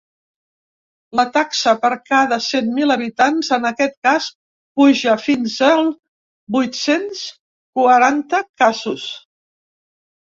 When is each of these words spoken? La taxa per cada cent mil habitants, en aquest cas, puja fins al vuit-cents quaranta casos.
La 1.17 1.23
taxa 1.35 1.73
per 1.83 1.89
cada 2.07 2.39
cent 2.45 2.71
mil 2.77 2.93
habitants, 2.95 3.51
en 3.57 3.69
aquest 3.71 3.95
cas, 4.07 4.29
puja 4.81 5.13
fins 5.27 5.59
al 5.69 5.85
vuit-cents 6.57 7.23
quaranta 7.81 8.41
casos. 8.65 9.09